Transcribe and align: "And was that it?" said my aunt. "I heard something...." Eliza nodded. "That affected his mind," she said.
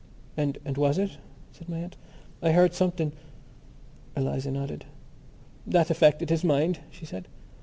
"And 0.35 0.57
was 0.65 0.95
that 0.97 1.11
it?" 1.11 1.17
said 1.51 1.69
my 1.69 1.77
aunt. 1.77 1.95
"I 2.41 2.53
heard 2.53 2.73
something...." 2.73 3.11
Eliza 4.17 4.49
nodded. 4.49 4.85
"That 5.67 5.91
affected 5.91 6.31
his 6.31 6.43
mind," 6.43 6.79
she 6.89 7.05
said. 7.05 7.27